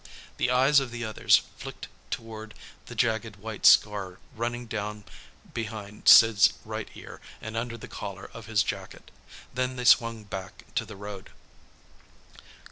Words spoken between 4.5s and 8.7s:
down behind Sid's right ear and under the collar of his